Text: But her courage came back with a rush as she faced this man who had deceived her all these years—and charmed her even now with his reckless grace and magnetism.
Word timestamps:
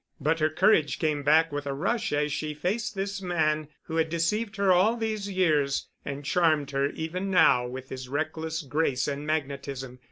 But 0.19 0.39
her 0.39 0.49
courage 0.49 0.97
came 0.97 1.21
back 1.21 1.51
with 1.51 1.67
a 1.67 1.75
rush 1.75 2.11
as 2.11 2.31
she 2.33 2.55
faced 2.55 2.95
this 2.95 3.21
man 3.21 3.67
who 3.83 3.97
had 3.97 4.09
deceived 4.09 4.55
her 4.55 4.71
all 4.71 4.97
these 4.97 5.29
years—and 5.29 6.25
charmed 6.25 6.71
her 6.71 6.87
even 6.89 7.29
now 7.29 7.67
with 7.67 7.89
his 7.89 8.09
reckless 8.09 8.63
grace 8.63 9.07
and 9.07 9.27
magnetism. 9.27 9.99